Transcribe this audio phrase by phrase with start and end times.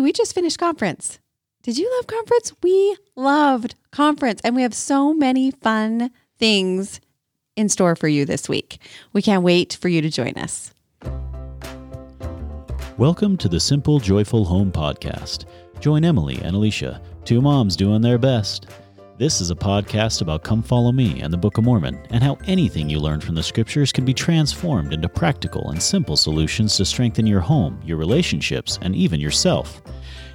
[0.00, 1.20] We just finished conference.
[1.62, 2.52] Did you love conference?
[2.62, 7.00] We loved conference, and we have so many fun things
[7.54, 8.78] in store for you this week.
[9.12, 10.74] We can't wait for you to join us.
[12.98, 15.44] Welcome to the Simple Joyful Home Podcast.
[15.78, 18.66] Join Emily and Alicia, two moms doing their best.
[19.16, 22.36] This is a podcast about Come Follow Me and the Book of Mormon, and how
[22.46, 26.84] anything you learn from the scriptures can be transformed into practical and simple solutions to
[26.84, 29.82] strengthen your home, your relationships, and even yourself.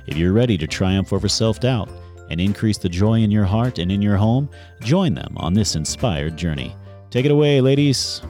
[0.08, 1.90] If you're ready to triumph over self doubt
[2.30, 4.50] and increase the joy in your heart and in your home,
[4.80, 6.74] join them on this inspired journey.
[7.10, 8.22] Take it away, ladies.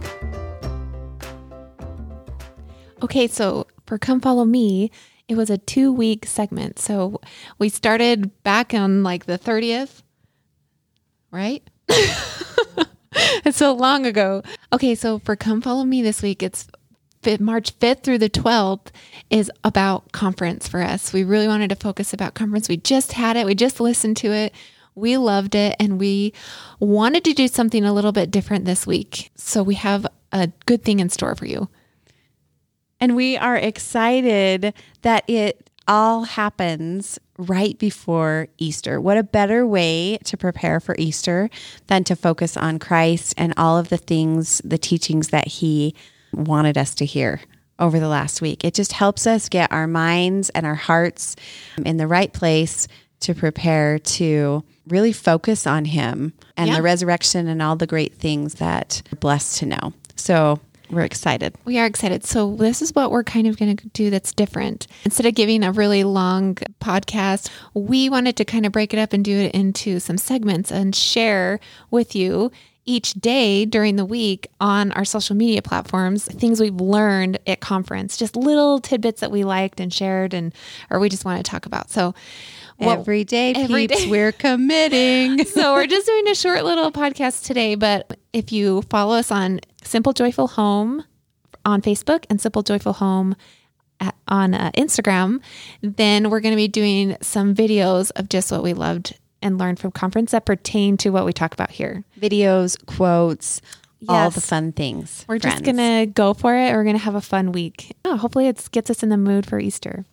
[3.03, 4.89] Okay, so for Come Follow Me,
[5.27, 6.79] it was a two week segment.
[6.79, 7.21] So
[7.59, 10.01] we started back on like the 30th,
[11.31, 11.63] right?
[13.09, 14.43] it's so long ago.
[14.73, 16.67] Okay, so for Come Follow Me this week, it's
[17.39, 18.87] March 5th through the 12th
[19.29, 21.11] is about conference for us.
[21.11, 22.69] We really wanted to focus about conference.
[22.69, 24.53] We just had it, we just listened to it.
[24.95, 26.33] We loved it and we
[26.79, 29.31] wanted to do something a little bit different this week.
[29.35, 31.69] So we have a good thing in store for you.
[32.99, 39.01] And we are excited that it all happens right before Easter.
[39.01, 41.49] What a better way to prepare for Easter
[41.87, 45.95] than to focus on Christ and all of the things, the teachings that He
[46.31, 47.41] wanted us to hear
[47.79, 48.63] over the last week.
[48.63, 51.35] It just helps us get our minds and our hearts
[51.83, 52.87] in the right place
[53.21, 56.75] to prepare to really focus on Him and Yeah.
[56.75, 59.93] the resurrection and all the great things that we're blessed to know.
[60.15, 61.55] So we're excited.
[61.65, 62.25] We are excited.
[62.25, 64.87] So, this is what we're kind of going to do that's different.
[65.05, 69.13] Instead of giving a really long podcast, we wanted to kind of break it up
[69.13, 71.59] and do it into some segments and share
[71.91, 72.51] with you
[72.85, 78.17] each day during the week on our social media platforms things we've learned at conference,
[78.17, 80.53] just little tidbits that we liked and shared and
[80.89, 81.91] or we just want to talk about.
[81.91, 82.15] So,
[82.77, 84.09] what- every day, every peeps, day.
[84.09, 85.45] we're committing.
[85.45, 89.59] so we're just doing a short little podcast today, but if you follow us on
[89.89, 91.03] Simple Joyful Home
[91.65, 93.35] on Facebook and Simple Joyful Home
[93.99, 95.41] at, on uh, Instagram,
[95.81, 99.79] then we're going to be doing some videos of just what we loved and learned
[99.79, 102.03] from conference that pertain to what we talk about here.
[102.19, 103.61] Videos, quotes,
[104.07, 105.25] all the fun things.
[105.27, 106.73] We're just going to go for it.
[106.73, 107.97] We're going to have a fun week.
[108.05, 110.05] Oh, hopefully it gets us in the mood for Easter.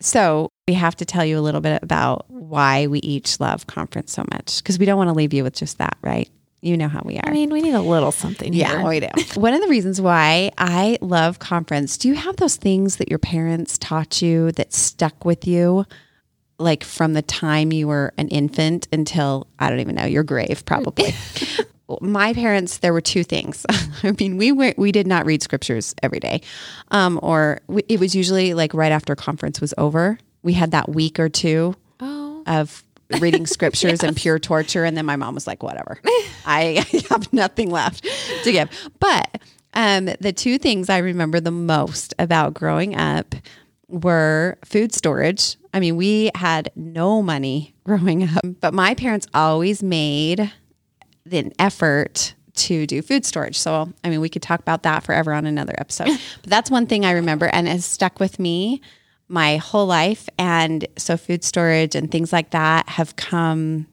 [0.00, 4.12] So we have to tell you a little bit about why we each love conference
[4.14, 6.30] so much because we don't want to leave you with just that, right?
[6.62, 7.26] You know how we are.
[7.26, 8.88] I mean, we need a little something yeah, here.
[8.88, 9.08] we do.
[9.40, 13.18] One of the reasons why I love conference, do you have those things that your
[13.18, 15.86] parents taught you that stuck with you?
[16.58, 20.62] Like from the time you were an infant until I don't even know your grave,
[20.66, 21.14] probably.
[22.02, 23.64] My parents, there were two things.
[24.02, 26.42] I mean, we were we did not read scriptures every day,
[26.90, 30.18] um, or we, it was usually like right after conference was over.
[30.42, 32.84] We had that week or two Oh, of
[33.18, 34.84] reading scriptures and pure torture.
[34.84, 36.00] And then my mom was like, whatever,
[36.46, 38.06] I have nothing left
[38.44, 38.70] to give.
[38.98, 39.40] But
[39.74, 43.34] um, the two things I remember the most about growing up
[43.88, 45.56] were food storage.
[45.72, 50.52] I mean, we had no money growing up, but my parents always made
[51.30, 53.58] an effort to do food storage.
[53.58, 56.08] So, I mean, we could talk about that forever on another episode.
[56.42, 58.80] but that's one thing I remember and has stuck with me
[59.30, 60.28] my whole life.
[60.38, 63.86] And so, food storage and things like that have come,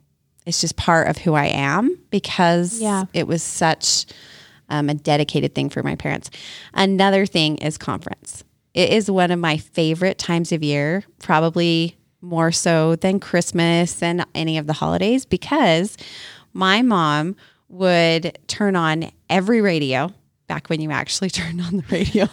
[0.46, 3.06] it's just part of who I am because Yeah.
[3.14, 4.06] it was such
[4.70, 6.30] um, a dedicated thing for my parents.
[6.74, 8.44] Another thing is conference.
[8.74, 14.26] It is one of my favorite times of year, probably more so than Christmas and
[14.36, 15.96] any of the holidays, because
[16.54, 17.36] my mom
[17.70, 20.12] would turn on every radio
[20.48, 22.24] back when you actually turned on the radio.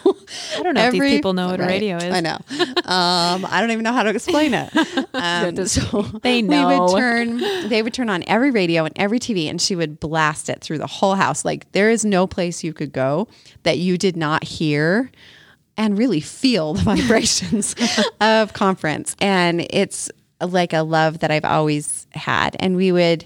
[0.56, 2.04] I don't know if these people know what a radio is.
[2.04, 2.38] I know.
[2.84, 4.70] Um, I don't even know how to explain it.
[5.14, 6.86] Um, so They we know.
[6.86, 7.38] would turn.
[7.68, 10.78] They would turn on every radio and every TV, and she would blast it through
[10.78, 11.44] the whole house.
[11.44, 13.28] Like there is no place you could go
[13.62, 15.10] that you did not hear
[15.76, 17.74] and really feel the vibrations
[18.20, 19.14] of conference.
[19.20, 20.10] And it's
[20.40, 22.56] like a love that I've always had.
[22.60, 23.24] And we would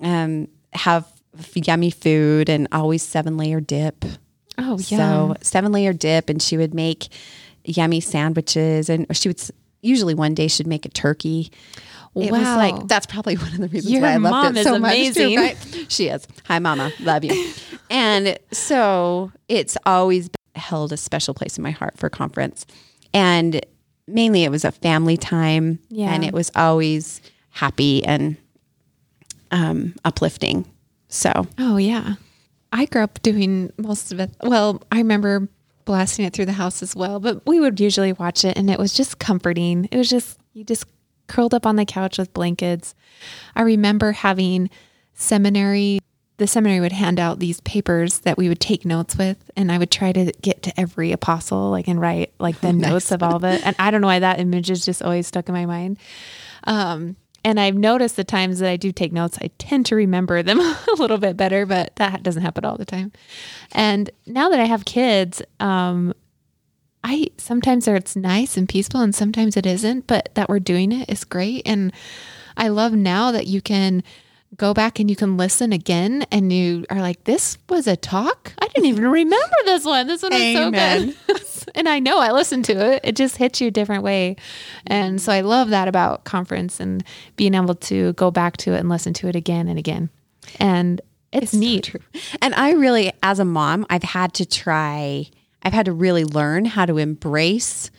[0.00, 1.06] um, have
[1.54, 4.04] yummy food and always seven layer dip.
[4.58, 4.96] Oh, yeah.
[4.98, 7.08] So seven layer dip, and she would make
[7.64, 9.40] yummy sandwiches, and she would
[9.82, 11.50] usually one day she'd make a turkey.
[12.14, 12.56] It was Wow.
[12.56, 15.14] like that's probably one of the reasons Your why I loved it is so much.
[15.14, 15.86] Too, right?
[15.88, 16.26] She is.
[16.46, 17.52] Hi, Mama, love you.
[17.90, 22.64] and so it's always held a special place in my heart for conference,
[23.12, 23.60] and
[24.08, 26.10] mainly it was a family time, Yeah.
[26.14, 27.20] and it was always
[27.50, 28.36] happy and
[29.50, 30.64] um, uplifting.
[31.08, 32.14] So Oh yeah.
[32.72, 34.30] I grew up doing most of it.
[34.42, 35.48] Well, I remember
[35.86, 37.18] blasting it through the house as well.
[37.18, 39.88] But we would usually watch it, and it was just comforting.
[39.90, 40.84] It was just you just
[41.28, 42.94] curled up on the couch with blankets.
[43.54, 44.68] I remember having
[45.14, 46.00] seminary.
[46.38, 49.78] The seminary would hand out these papers that we would take notes with, and I
[49.78, 53.36] would try to get to every apostle, like and write like the notes of all
[53.36, 53.66] of it.
[53.66, 55.98] And I don't know why that image is just always stuck in my mind.
[56.64, 60.42] Um, and I've noticed the times that I do take notes, I tend to remember
[60.42, 63.12] them a little bit better, but that doesn't happen all the time.
[63.70, 66.12] And now that I have kids, um,
[67.04, 70.08] I sometimes it's nice and peaceful, and sometimes it isn't.
[70.08, 71.92] But that we're doing it is great, and
[72.56, 74.02] I love now that you can
[74.56, 78.54] go back and you can listen again, and you are like, "This was a talk.
[78.60, 80.08] I didn't even remember this one.
[80.08, 81.14] This one was Amen.
[81.28, 83.00] so good." and I know I listened to it.
[83.04, 84.36] It just hits you a different way,
[84.86, 87.04] and so I love that about conference and
[87.36, 90.10] being able to go back to it and listen to it again and again,
[90.58, 91.00] and
[91.32, 91.94] it's, neat.
[92.40, 95.26] And I really, as a mom, I've had to try,
[95.62, 97.90] I've had to really learn how to embrace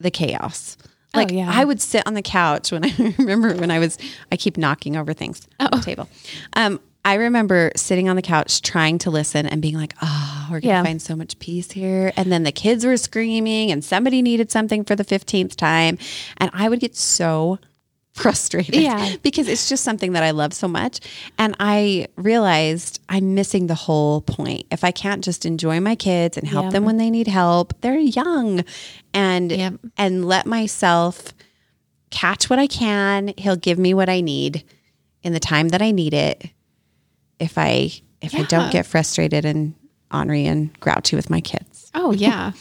[0.00, 0.76] the chaos.
[1.14, 1.50] Like yeah.
[1.52, 3.98] I would sit on the couch when I remember when I was,
[4.30, 6.08] I keep knocking over things on the table.
[6.54, 10.60] Um, I remember sitting on the couch trying to listen and being like, oh, we're
[10.60, 10.82] going to Yeah.
[10.84, 12.12] find so much peace here.
[12.16, 15.98] And then the kids were screaming and somebody needed something for the 15th time.
[16.38, 17.58] And I would get so
[18.12, 19.16] frustrated Yeah.
[19.22, 21.00] because it's just something that I love so much.
[21.38, 24.66] And I realized I'm missing the whole point.
[24.70, 26.72] If I can't just enjoy my kids and help Yep.
[26.72, 28.64] them when they need help, they're young
[29.12, 29.74] and Yep.
[29.96, 31.32] and let myself
[32.10, 33.32] catch what I can.
[33.38, 34.62] He'll give me what I need
[35.24, 36.50] in the time that I need it.
[37.42, 37.90] If I
[38.20, 39.74] if I don't get frustrated and
[40.12, 41.90] ornery and grouchy with my kids.
[41.94, 42.52] Oh yeah.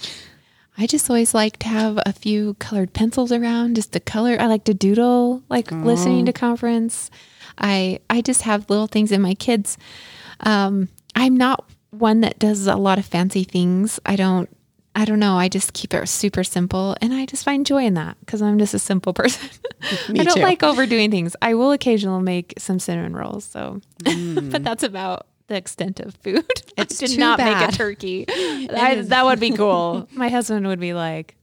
[0.78, 4.38] I just always like to have a few colored pencils around just to color.
[4.40, 7.12] I like to doodle, like listening to conference.
[7.58, 9.78] I I just have little things in my kids.
[10.40, 14.00] Um, I'm not one that does a lot of fancy things.
[14.06, 14.50] I don't.
[14.94, 15.38] I don't know.
[15.38, 18.60] I just keep it super simple, and I just find joy in that because I'm
[18.60, 19.50] just a simple person.
[20.10, 20.42] I don't too.
[20.42, 21.36] like overdoing things.
[21.42, 26.46] I will occasionally make some cinnamon rolls, so, but that's about the extent of food.
[26.78, 28.26] It's I did not make a turkey.
[28.30, 30.08] I, that would be cool.
[30.14, 31.36] My husband would be like,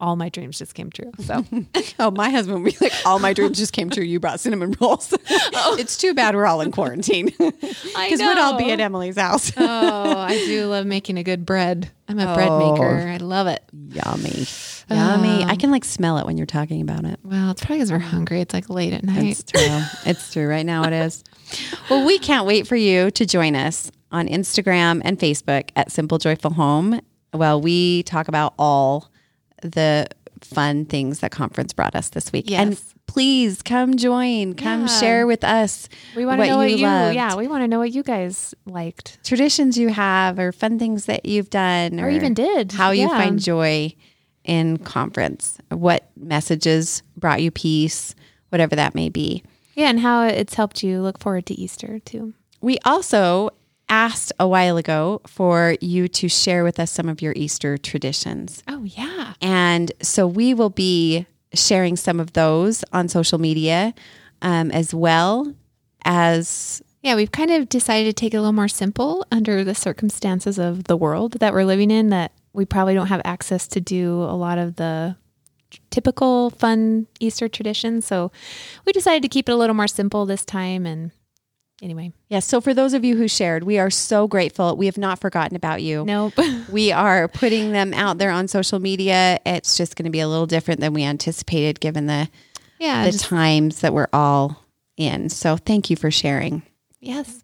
[0.00, 1.10] all my dreams just came true.
[1.18, 1.44] So
[1.98, 4.04] Oh, my husband would be like, all my dreams just came true.
[4.04, 5.12] You brought cinnamon rolls.
[5.28, 9.52] it's too bad we're all in quarantine because we'd all be at Emily's house.
[9.56, 11.90] oh, I do love making a good bread.
[12.08, 12.72] I'm a bread Oh.
[12.72, 13.08] maker.
[13.08, 13.62] I love it.
[13.72, 14.46] Yummy.
[14.90, 15.44] Uh, Yummy.
[15.44, 17.18] I can like smell it when you're talking about it.
[17.22, 18.08] Well, it's probably because we're uh-huh.
[18.08, 18.40] hungry.
[18.40, 19.24] It's like late at night.
[19.24, 19.80] It's true.
[20.06, 20.46] it's true.
[20.46, 21.24] Right now it is.
[21.90, 26.18] Well, we can't wait for you to join us on Instagram and Facebook at Simple
[26.18, 27.00] Joyful Home.
[27.34, 29.10] Well, we talk about all
[29.62, 30.06] the
[30.42, 32.48] fun things that conference brought us this week.
[32.48, 32.60] Yes.
[32.60, 35.00] And please come join, come Yeah.
[35.00, 37.14] share with us we want to know what you, loved.
[37.16, 41.06] yeah, we want to know what you guys liked traditions you have or fun things
[41.06, 42.72] that you've done or even did.
[42.72, 43.18] how you Yeah.
[43.18, 43.94] find joy
[44.44, 48.14] in conference, what messages brought you peace,
[48.50, 49.42] whatever that may be.
[49.74, 52.34] Yeah, and how it's helped you look forward to Easter too.
[52.60, 53.50] We also
[53.88, 58.62] asked a while ago for you to share with us some of your Easter traditions.
[58.68, 59.34] Oh yeah.
[59.40, 63.94] And so we will be sharing some of those on social media
[64.42, 65.54] um, as well
[66.04, 69.74] as Yeah, we've kind of decided to take it a little more simple under the
[69.74, 73.80] circumstances of the world that we're living in that we probably don't have access to
[73.80, 75.16] do a lot of the
[75.90, 78.06] typical fun Easter traditions.
[78.06, 78.32] So
[78.84, 81.10] we decided to keep it a little more simple this time and
[81.82, 82.12] anyway.
[82.28, 82.40] yeah.
[82.40, 84.76] So for those of you who shared, we are so grateful.
[84.76, 86.04] We have not forgotten about you.
[86.04, 86.34] Nope.
[86.70, 89.38] We are putting them out there on social media.
[89.46, 92.28] It's just going to be a little different than we anticipated given the
[92.78, 94.64] yeah, the just- times that we're all
[94.96, 95.28] in.
[95.30, 96.62] So thank you for sharing.
[97.00, 97.42] Yes.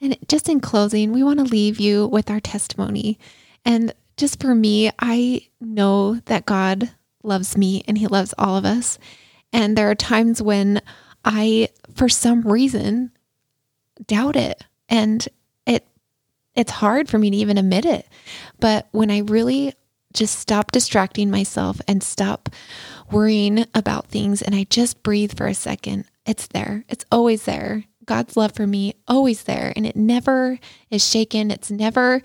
[0.00, 3.18] And just in closing, we want to leave you with our testimony.
[3.64, 6.90] And just for me, I know that God
[7.22, 8.98] loves me and He loves all of us.
[9.52, 10.80] And there are times when
[11.24, 13.12] I, for some reason,
[14.06, 14.64] doubt it.
[14.88, 15.26] And
[15.66, 15.86] it
[16.54, 18.06] it's hard for me to even admit it.
[18.60, 19.74] But when I really
[20.12, 22.50] just stop distracting myself and stop
[23.10, 26.84] worrying about things and I just breathe for a second, it's there.
[26.88, 27.84] It's always there.
[28.04, 30.58] God's love for me always there and it never
[30.90, 31.50] is shaken.
[31.50, 32.22] It's never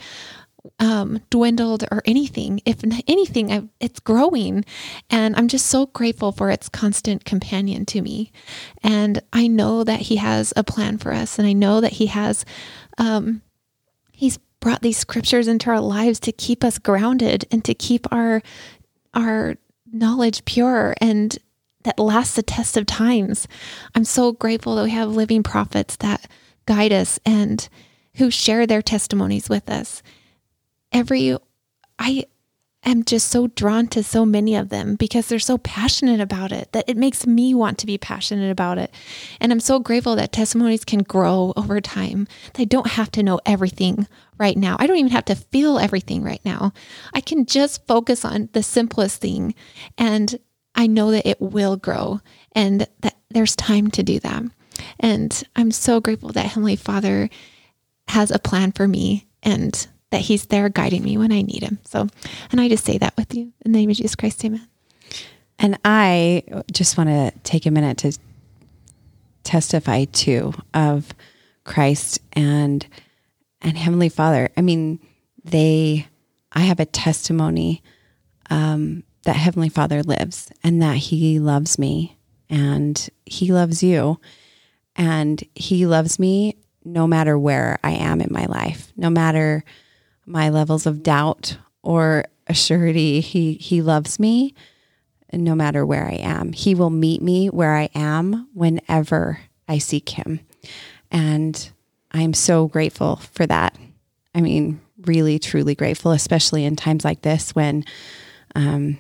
[0.80, 2.62] um, dwindled or anything.
[2.66, 4.66] If anything, I, it's growing.
[5.10, 8.32] And I'm just so grateful for its constant companion to me.
[8.84, 11.38] And I know that He has a plan for us.
[11.38, 12.46] And I know that He has,
[12.98, 13.42] um,
[14.12, 18.42] He's brought these scriptures into our lives to keep us grounded and to keep our,
[19.14, 19.56] our
[19.92, 21.38] knowledge pure and
[21.84, 23.48] that lasts the test of times.
[23.96, 26.30] I'm so grateful that we have living prophets that
[26.66, 27.68] guide us and
[28.16, 30.04] who share their testimonies with us
[30.92, 31.38] every
[32.00, 32.26] I
[32.84, 36.72] am just so drawn to so many of them because they're so passionate about it
[36.72, 38.92] that it makes me want to be passionate about it.
[39.42, 42.28] And I'm so grateful that testimonies can grow over time.
[42.54, 44.78] They don't have to know everything right now.
[44.80, 46.72] I don't even have to feel everything right now.
[47.14, 49.54] I can just focus on the simplest thing
[49.98, 50.40] and
[50.76, 52.22] I know that it will grow
[52.54, 54.44] and that there's time to do that.
[55.00, 57.30] And I'm so grateful that Heavenly Father
[58.10, 61.80] has a plan for me and that He's there guiding me when I need Him.
[61.86, 62.08] So,
[62.52, 64.68] and I just say that with you in the name of Jesus Christ, Amen.
[65.60, 68.18] And I just want to take a minute to
[69.44, 71.14] testify too of
[71.64, 72.86] Christ and
[73.62, 74.50] and Heavenly Father.
[74.56, 75.00] I mean,
[75.44, 76.08] they
[76.52, 77.82] I have a testimony
[78.50, 82.18] um, that Heavenly Father lives and that He loves me
[82.50, 84.20] and He loves you
[84.96, 89.64] and He loves me no matter where I am in my life, no matter
[90.28, 93.22] my levels of doubt or assurity.
[93.22, 94.54] He He loves me
[95.34, 96.54] no matter where I am.
[96.54, 100.40] He will meet me where I am whenever I seek Him.
[101.12, 101.70] And
[102.12, 103.78] I'm so grateful for that.
[104.34, 107.86] I mean, really, truly grateful, especially in times like this when
[108.56, 109.00] um,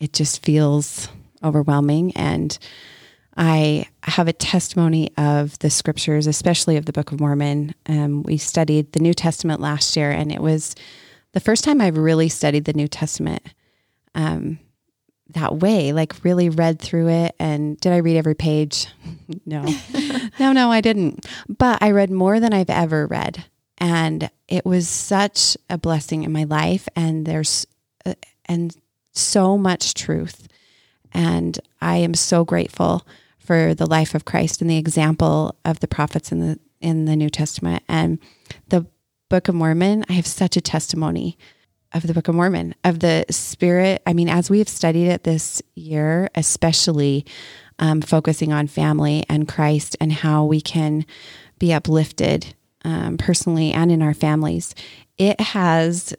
[0.00, 1.08] it just feels
[1.42, 2.12] overwhelming.
[2.16, 2.58] And
[3.36, 7.74] I have a testimony of the scriptures, especially of the Book of Mormon.
[7.86, 10.74] Um, we studied the New Testament last year, and it was
[11.32, 13.42] the first time I've really studied the New Testament
[14.14, 14.58] um,
[15.34, 17.34] that way, like really read through it.
[17.38, 18.86] And did I read every page?
[19.46, 19.66] no,
[20.40, 21.26] no, no, I didn't.
[21.46, 23.44] But I read more than I've ever read.
[23.76, 26.88] And it was such a blessing in my life.
[26.96, 27.66] And there's,
[28.06, 28.14] uh,
[28.46, 28.74] and
[29.12, 30.48] so much truth.
[31.12, 33.06] And I am so grateful
[33.46, 37.16] for the life of Christ and the example of the prophets in the in the
[37.16, 38.18] New Testament and
[38.68, 38.86] the
[39.30, 40.04] Book of Mormon.
[40.08, 41.38] I have such a testimony
[41.92, 44.02] of the Book of Mormon, of the Spirit.
[44.06, 47.24] I mean, as we have studied it this year, especially
[47.78, 51.06] um, focusing on family and Christ and how we can
[51.58, 54.74] be uplifted um, personally and in our families,
[55.16, 56.14] it has,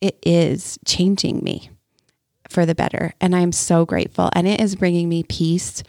[0.00, 1.70] it is changing me
[2.52, 3.14] for the better.
[3.20, 4.30] And I'm so grateful.
[4.34, 5.82] And it is bringing me peace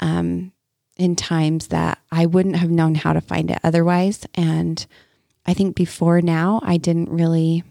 [0.00, 0.52] um,
[0.96, 4.26] in times that I wouldn't have known how to find it otherwise.
[4.34, 4.84] And
[5.46, 7.64] I think before now, I didn't really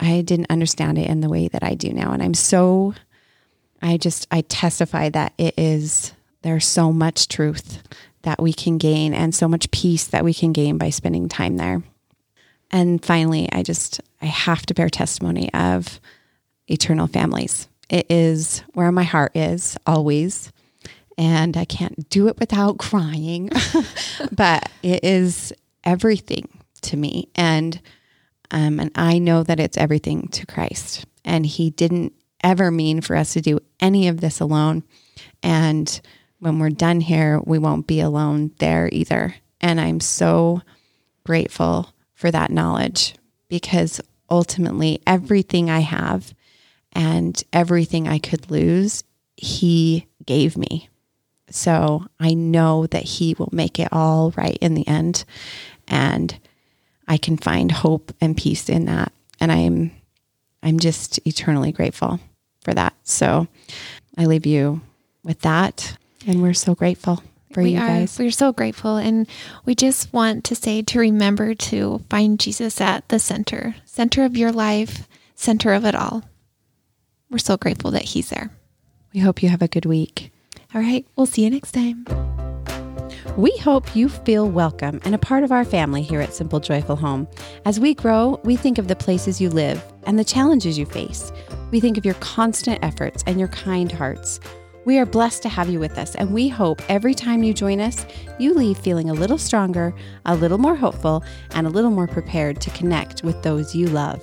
[0.00, 2.12] I didn't understand it in the way that I do now.
[2.12, 2.94] And I'm so,
[3.82, 6.12] I just, I testify that it is,
[6.42, 7.82] there's so much truth
[8.22, 11.56] that we can gain and so much peace that we can gain by spending time
[11.56, 11.82] there.
[12.70, 16.00] And finally, I just, I have to bear testimony of
[16.70, 17.68] eternal families.
[17.88, 20.52] It is where my heart is always.
[21.16, 23.50] And I can't do it without crying,
[24.32, 26.48] but it is everything
[26.82, 27.28] to me.
[27.34, 27.80] And
[28.50, 31.04] um, and I know that it's everything to Christ.
[31.24, 34.84] And He didn't ever mean for us to do any of this alone.
[35.42, 36.00] And
[36.38, 39.34] when we're done here, we won't be alone there either.
[39.60, 40.62] And I'm so
[41.24, 43.14] grateful for that knowledge
[43.48, 46.34] because ultimately, everything I have
[46.98, 49.04] and everything I could lose,
[49.36, 50.88] He gave me.
[51.48, 55.24] So I know that He will make it all right in the end.
[55.86, 56.38] And
[57.06, 59.12] I can find hope and peace in that.
[59.40, 59.92] And I'm
[60.62, 62.18] I'm just eternally grateful
[62.62, 62.94] for that.
[63.04, 63.46] So
[64.18, 64.80] I leave you
[65.22, 65.96] with that.
[66.26, 68.18] And we're so grateful for we you are, guys.
[68.18, 68.96] We're so grateful.
[68.96, 69.28] And
[69.64, 74.36] we just want to say to remember to find Jesus at the center, center of
[74.36, 76.24] your life, center of it all.
[77.30, 78.50] We're so grateful that he's there.
[79.12, 80.32] We hope you have a good week.
[80.74, 81.06] All right.
[81.14, 82.06] We'll see you next time.
[83.36, 86.96] We hope you feel welcome and a part of our family here at Simple Joyful
[86.96, 87.28] Home.
[87.66, 91.30] As we grow, we think of the places you live and the challenges you face.
[91.70, 94.40] We think of your constant efforts and your kind hearts.
[94.86, 97.78] We are blessed to have you with us, and we hope every time you join
[97.78, 98.06] us,
[98.38, 99.94] you leave feeling a little stronger,
[100.24, 104.22] a little more hopeful, and a little more prepared to connect with those you love.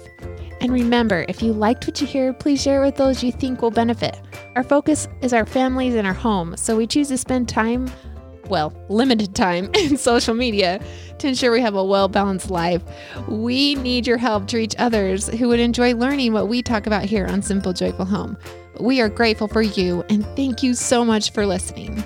[0.62, 3.62] And remember, if you liked what you hear, please share it with those you think
[3.62, 4.20] will benefit.
[4.56, 7.90] Our focus is our families and our home, so we choose to spend time
[8.50, 10.80] well, limited time in social media
[11.20, 12.84] to ensure we have a well balanced life.
[13.28, 17.04] We need your help to reach others who would enjoy learning what we talk about
[17.04, 18.38] here on Simple Joyful Home.
[18.80, 22.04] We are grateful for you and thank you so much for listening.